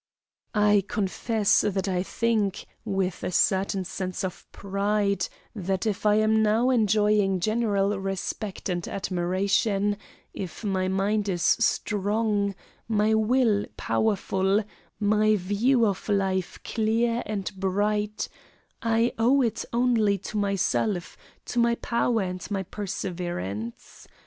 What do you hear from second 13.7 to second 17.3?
powerful, my view of life clear